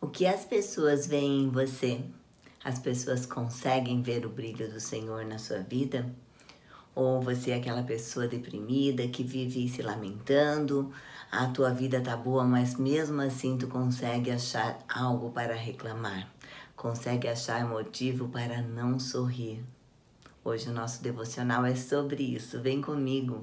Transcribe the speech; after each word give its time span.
O 0.00 0.06
que 0.06 0.26
as 0.26 0.44
pessoas 0.44 1.08
veem 1.08 1.42
em 1.42 1.50
você? 1.50 2.00
As 2.64 2.78
pessoas 2.78 3.26
conseguem 3.26 4.00
ver 4.00 4.24
o 4.24 4.28
brilho 4.28 4.70
do 4.72 4.78
Senhor 4.78 5.24
na 5.24 5.38
sua 5.38 5.58
vida? 5.58 6.08
Ou 6.94 7.20
você 7.20 7.50
é 7.50 7.56
aquela 7.56 7.82
pessoa 7.82 8.28
deprimida 8.28 9.08
que 9.08 9.24
vive 9.24 9.68
se 9.68 9.82
lamentando? 9.82 10.92
A 11.32 11.48
tua 11.48 11.70
vida 11.70 12.00
tá 12.00 12.16
boa, 12.16 12.44
mas 12.44 12.76
mesmo 12.76 13.20
assim 13.20 13.58
tu 13.58 13.66
consegue 13.66 14.30
achar 14.30 14.78
algo 14.88 15.30
para 15.30 15.54
reclamar. 15.54 16.32
Consegue 16.76 17.26
achar 17.26 17.68
motivo 17.68 18.28
para 18.28 18.62
não 18.62 19.00
sorrir. 19.00 19.64
Hoje 20.44 20.68
o 20.68 20.72
nosso 20.72 21.02
devocional 21.02 21.66
é 21.66 21.74
sobre 21.74 22.22
isso. 22.22 22.60
Vem 22.62 22.80
comigo. 22.80 23.42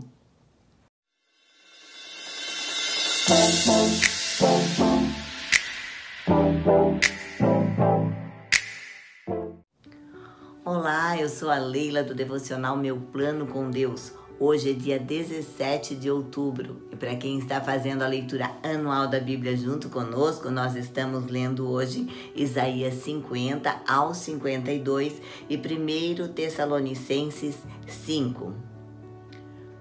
Olá, 10.86 11.20
eu 11.20 11.28
sou 11.28 11.50
a 11.50 11.58
Leila 11.58 12.04
do 12.04 12.14
devocional 12.14 12.78
Meu 12.78 12.96
Plano 12.96 13.48
com 13.48 13.72
Deus. 13.72 14.14
Hoje 14.40 14.70
é 14.70 14.74
dia 14.74 15.00
17 15.00 15.96
de 15.96 16.12
outubro 16.12 16.84
e 16.92 16.96
para 16.96 17.16
quem 17.16 17.40
está 17.40 17.60
fazendo 17.60 18.04
a 18.04 18.08
leitura 18.08 18.52
anual 18.62 19.08
da 19.08 19.20
Bíblia 19.20 19.58
junto 19.58 19.90
conosco, 19.90 20.52
nós 20.52 20.76
estamos 20.76 21.26
lendo 21.26 21.68
hoje 21.68 22.08
Isaías 22.36 22.94
50 23.04 23.82
ao 23.88 24.14
52 24.14 25.20
e 25.50 25.58
1 25.58 26.28
Tessalonicenses 26.34 27.58
5. 27.88 28.54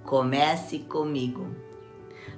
Comece 0.04 0.78
comigo. 0.78 1.54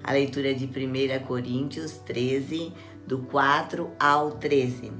A 0.02 0.10
leitura 0.10 0.52
de 0.52 0.64
1 0.64 1.24
Coríntios 1.24 1.98
13, 1.98 2.72
do 3.06 3.18
4 3.18 3.92
ao 3.96 4.32
13. 4.32 4.92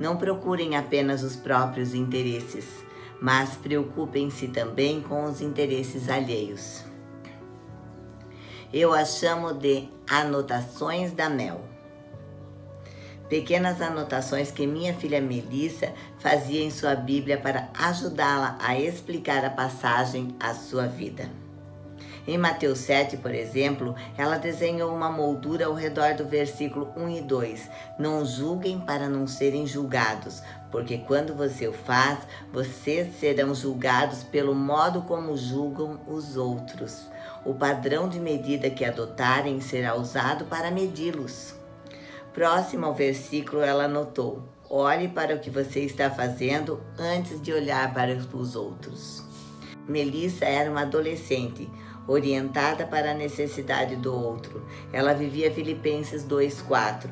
Não 0.00 0.16
procurem 0.16 0.76
apenas 0.76 1.22
os 1.22 1.36
próprios 1.36 1.92
interesses, 1.94 2.90
mas 3.22 3.50
preocupem-se 3.54 4.48
também 4.48 5.00
com 5.00 5.22
os 5.22 5.40
interesses 5.40 6.08
alheios. 6.08 6.82
Eu 8.72 8.92
a 8.92 9.04
chamo 9.04 9.52
de 9.52 9.88
anotações 10.10 11.12
da 11.12 11.30
Mel. 11.30 11.60
Pequenas 13.28 13.80
anotações 13.80 14.50
que 14.50 14.66
minha 14.66 14.92
filha 14.92 15.20
Melissa 15.20 15.94
fazia 16.18 16.64
em 16.64 16.70
sua 16.70 16.96
Bíblia 16.96 17.38
para 17.38 17.70
ajudá-la 17.78 18.58
a 18.60 18.76
explicar 18.76 19.44
a 19.44 19.50
passagem 19.50 20.34
à 20.40 20.52
sua 20.52 20.88
vida. 20.88 21.41
Em 22.24 22.38
Mateus 22.38 22.78
7, 22.78 23.16
por 23.16 23.34
exemplo, 23.34 23.96
ela 24.16 24.38
desenhou 24.38 24.94
uma 24.94 25.10
moldura 25.10 25.66
ao 25.66 25.74
redor 25.74 26.14
do 26.14 26.24
versículo 26.24 26.92
1 26.96 27.08
e 27.08 27.20
2. 27.20 27.70
Não 27.98 28.24
julguem 28.24 28.78
para 28.78 29.08
não 29.08 29.26
serem 29.26 29.66
julgados, 29.66 30.40
porque 30.70 30.98
quando 30.98 31.34
você 31.34 31.66
o 31.66 31.72
faz, 31.72 32.20
vocês 32.52 33.16
serão 33.18 33.52
julgados 33.52 34.22
pelo 34.22 34.54
modo 34.54 35.02
como 35.02 35.36
julgam 35.36 36.00
os 36.06 36.36
outros. 36.36 37.08
O 37.44 37.54
padrão 37.54 38.08
de 38.08 38.20
medida 38.20 38.70
que 38.70 38.84
adotarem 38.84 39.60
será 39.60 39.96
usado 39.96 40.44
para 40.44 40.70
medi-los. 40.70 41.56
Próximo 42.32 42.86
ao 42.86 42.94
versículo, 42.94 43.62
ela 43.62 43.84
anotou: 43.84 44.42
Olhe 44.70 45.08
para 45.08 45.34
o 45.34 45.40
que 45.40 45.50
você 45.50 45.80
está 45.80 46.08
fazendo 46.08 46.80
antes 46.96 47.42
de 47.42 47.52
olhar 47.52 47.92
para 47.92 48.16
os 48.32 48.54
outros. 48.54 49.24
Melissa 49.88 50.44
era 50.44 50.70
uma 50.70 50.82
adolescente 50.82 51.68
orientada 52.06 52.86
para 52.86 53.12
a 53.12 53.14
necessidade 53.14 53.96
do 53.96 54.14
outro. 54.14 54.64
Ela 54.92 55.12
vivia 55.12 55.50
Filipenses 55.50 56.24
2:4. 56.24 57.10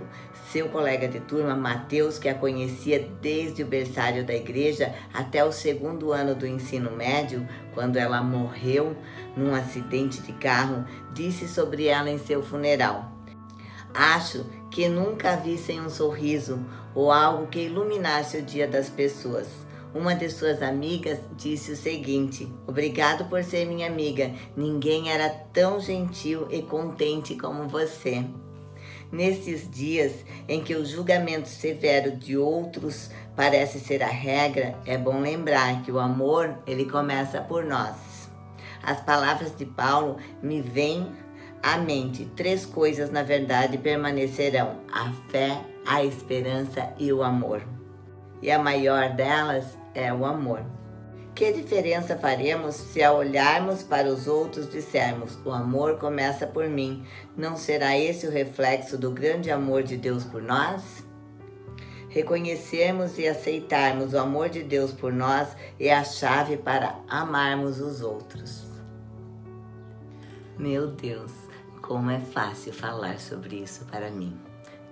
Seu 0.50 0.69
colega 0.69 1.06
de 1.06 1.20
turma, 1.20 1.55
Mateus, 1.55 2.19
que 2.19 2.28
a 2.28 2.34
conhecia 2.34 3.08
desde 3.22 3.62
o 3.62 3.66
berçário 3.66 4.24
da 4.24 4.34
igreja 4.34 4.92
até 5.14 5.44
o 5.44 5.52
segundo 5.52 6.12
ano 6.12 6.34
do 6.34 6.47
ensino 6.47 6.91
médio, 6.91 7.47
quando 7.72 7.97
ela 7.97 8.20
morreu 8.20 8.97
num 9.37 9.54
acidente 9.54 10.20
de 10.20 10.32
carro, 10.32 10.84
disse 11.12 11.47
sobre 11.47 11.87
ela 11.87 12.10
em 12.10 12.19
seu 12.19 12.43
funeral: 12.43 13.12
Acho 13.94 14.44
que 14.70 14.88
nunca 14.88 15.37
vi 15.37 15.56
sem 15.56 15.81
um 15.81 15.91
sorriso 15.91 16.59
ou 16.94 17.12
algo 17.12 17.47
que 17.47 17.60
iluminasse 17.60 18.38
o 18.38 18.43
dia 18.43 18.66
das 18.66 18.88
pessoas. 18.88 19.69
Uma 19.92 20.14
de 20.14 20.30
suas 20.30 20.62
amigas 20.62 21.18
disse 21.36 21.72
o 21.72 21.76
seguinte: 21.76 22.48
Obrigado 22.66 23.24
por 23.28 23.42
ser 23.42 23.66
minha 23.66 23.88
amiga. 23.88 24.30
Ninguém 24.56 25.10
era 25.10 25.28
tão 25.28 25.80
gentil 25.80 26.46
e 26.48 26.62
contente 26.62 27.34
como 27.34 27.68
você. 27.68 28.24
Nesses 29.10 29.68
dias 29.68 30.24
em 30.48 30.62
que 30.62 30.76
o 30.76 30.86
julgamento 30.86 31.48
severo 31.48 32.16
de 32.16 32.36
outros 32.36 33.10
parece 33.34 33.80
ser 33.80 34.04
a 34.04 34.08
regra, 34.08 34.78
é 34.86 34.96
bom 34.96 35.20
lembrar 35.20 35.82
que 35.82 35.90
o 35.90 35.98
amor, 35.98 36.56
ele 36.64 36.84
começa 36.84 37.40
por 37.40 37.64
nós. 37.64 37.96
As 38.80 39.00
palavras 39.00 39.56
de 39.56 39.66
Paulo 39.66 40.18
me 40.40 40.60
vêm 40.60 41.10
à 41.60 41.76
mente. 41.78 42.26
Três 42.36 42.64
coisas, 42.64 43.10
na 43.10 43.24
verdade, 43.24 43.76
permanecerão: 43.76 44.76
a 44.92 45.12
fé, 45.28 45.60
a 45.84 46.04
esperança 46.04 46.94
e 46.96 47.12
o 47.12 47.24
amor. 47.24 47.79
E 48.42 48.50
a 48.50 48.58
maior 48.58 49.10
delas 49.10 49.78
é 49.94 50.12
o 50.12 50.24
amor. 50.24 50.64
Que 51.34 51.52
diferença 51.52 52.18
faremos 52.18 52.74
se 52.74 53.02
ao 53.02 53.16
olharmos 53.16 53.82
para 53.82 54.08
os 54.08 54.26
outros 54.26 54.68
dissermos: 54.70 55.38
O 55.44 55.50
amor 55.50 55.98
começa 55.98 56.46
por 56.46 56.68
mim? 56.68 57.04
Não 57.36 57.56
será 57.56 57.96
esse 57.96 58.26
o 58.26 58.30
reflexo 58.30 58.98
do 58.98 59.10
grande 59.10 59.50
amor 59.50 59.82
de 59.82 59.96
Deus 59.96 60.24
por 60.24 60.42
nós? 60.42 61.04
Reconhecermos 62.10 63.18
e 63.18 63.28
aceitarmos 63.28 64.14
o 64.14 64.18
amor 64.18 64.48
de 64.48 64.64
Deus 64.64 64.92
por 64.92 65.12
nós 65.12 65.56
é 65.78 65.94
a 65.94 66.02
chave 66.02 66.56
para 66.56 66.98
amarmos 67.08 67.80
os 67.80 68.02
outros. 68.02 68.66
Meu 70.58 70.88
Deus, 70.88 71.32
como 71.80 72.10
é 72.10 72.18
fácil 72.20 72.72
falar 72.72 73.18
sobre 73.20 73.56
isso 73.56 73.84
para 73.86 74.10
mim. 74.10 74.36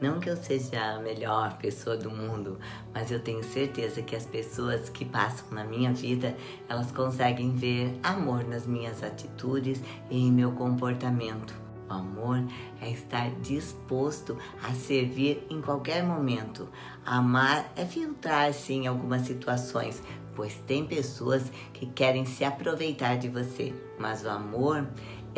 Não 0.01 0.21
que 0.21 0.31
eu 0.31 0.37
seja 0.37 0.95
a 0.95 1.01
melhor 1.01 1.59
pessoa 1.59 1.97
do 1.97 2.09
mundo, 2.09 2.59
mas 2.95 3.11
eu 3.11 3.19
tenho 3.19 3.43
certeza 3.43 4.01
que 4.01 4.15
as 4.15 4.25
pessoas 4.25 4.89
que 4.89 5.05
passam 5.05 5.51
na 5.51 5.65
minha 5.65 5.93
vida, 5.93 6.37
elas 6.69 6.93
conseguem 6.93 7.57
ver 7.57 7.99
amor 8.03 8.45
nas 8.45 8.65
minhas 8.65 9.03
atitudes 9.03 9.83
e 10.09 10.17
em 10.17 10.31
meu 10.31 10.53
comportamento. 10.53 11.53
O 11.91 11.93
amor 11.93 12.45
é 12.81 12.91
estar 12.91 13.31
disposto 13.41 14.37
a 14.63 14.73
servir 14.73 15.45
em 15.51 15.61
qualquer 15.61 16.05
momento. 16.05 16.69
Amar 17.05 17.73
é 17.75 17.85
filtrar 17.85 18.53
sim 18.53 18.87
algumas 18.87 19.23
situações, 19.23 20.01
pois 20.37 20.55
tem 20.67 20.87
pessoas 20.87 21.51
que 21.73 21.87
querem 21.87 22.25
se 22.25 22.45
aproveitar 22.45 23.17
de 23.17 23.29
você, 23.29 23.75
mas 23.99 24.23
o 24.23 24.29
amor 24.29 24.87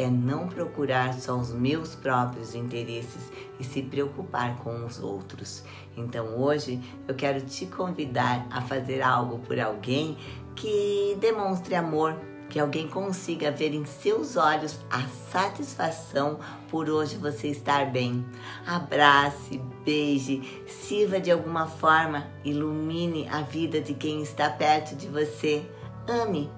é 0.01 0.11
não 0.11 0.49
procurar 0.49 1.15
só 1.15 1.37
os 1.37 1.53
meus 1.53 1.95
próprios 1.95 2.55
interesses 2.55 3.31
e 3.59 3.65
se 3.65 3.83
preocupar 3.83 4.57
com 4.59 4.85
os 4.85 5.01
outros. 5.01 5.63
Então 5.97 6.41
hoje 6.41 6.81
eu 7.07 7.15
quero 7.15 7.41
te 7.43 7.67
convidar 7.67 8.47
a 8.51 8.61
fazer 8.61 9.03
algo 9.03 9.39
por 9.41 9.59
alguém 9.59 10.17
que 10.55 11.17
demonstre 11.21 11.75
amor, 11.75 12.17
que 12.49 12.59
alguém 12.59 12.89
consiga 12.89 13.51
ver 13.51 13.73
em 13.73 13.85
seus 13.85 14.37
olhos 14.37 14.79
a 14.91 15.03
satisfação 15.31 16.39
por 16.69 16.89
hoje 16.89 17.17
você 17.17 17.49
estar 17.49 17.91
bem. 17.91 18.25
Abrace, 18.67 19.61
beije, 19.85 20.65
sirva 20.67 21.21
de 21.21 21.31
alguma 21.31 21.67
forma, 21.67 22.27
ilumine 22.45 23.29
a 23.29 23.43
vida 23.43 23.81
de 23.81 23.95
quem 23.95 24.23
está 24.23 24.51
perto 24.51 24.97
de 24.97 25.07
você. 25.07 25.63
Ame 26.09 26.51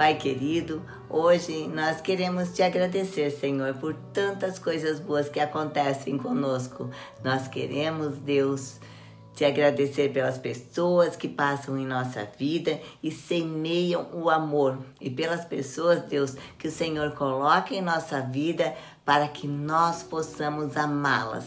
Pai 0.00 0.14
querido, 0.14 0.82
hoje 1.10 1.68
nós 1.68 2.00
queremos 2.00 2.54
te 2.54 2.62
agradecer, 2.62 3.30
Senhor, 3.30 3.74
por 3.74 3.92
tantas 4.14 4.58
coisas 4.58 4.98
boas 4.98 5.28
que 5.28 5.38
acontecem 5.38 6.16
conosco. 6.16 6.88
Nós 7.22 7.46
queremos, 7.48 8.16
Deus, 8.16 8.80
te 9.34 9.44
agradecer 9.44 10.10
pelas 10.10 10.38
pessoas 10.38 11.16
que 11.16 11.28
passam 11.28 11.76
em 11.76 11.84
nossa 11.84 12.26
vida 12.38 12.80
e 13.02 13.10
semeiam 13.12 14.08
o 14.14 14.30
amor, 14.30 14.78
e 14.98 15.10
pelas 15.10 15.44
pessoas, 15.44 16.00
Deus, 16.04 16.34
que 16.58 16.68
o 16.68 16.72
Senhor 16.72 17.10
coloca 17.10 17.74
em 17.74 17.82
nossa 17.82 18.22
vida 18.22 18.74
para 19.04 19.28
que 19.28 19.46
nós 19.46 20.02
possamos 20.02 20.78
amá-las. 20.78 21.44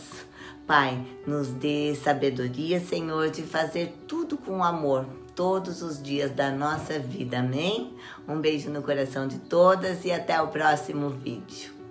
Pai, 0.68 1.04
nos 1.26 1.48
dê 1.48 1.96
sabedoria, 1.96 2.80
Senhor, 2.80 3.32
de 3.32 3.42
fazer 3.42 3.96
tudo 4.08 4.38
com 4.38 4.64
amor, 4.64 5.08
todos 5.36 5.82
os 5.82 6.02
dias 6.02 6.32
da 6.32 6.52
nossa 6.52 7.00
vida. 7.00 7.40
Amém? 7.40 7.94
Um 8.28 8.40
beijo 8.40 8.70
no 8.70 8.82
coração 8.82 9.28
de 9.28 9.40
todas 9.40 10.06
e 10.06 10.12
até 10.12 10.42
o 10.42 10.48
próximo 10.48 11.10
vídeo. 11.10 11.83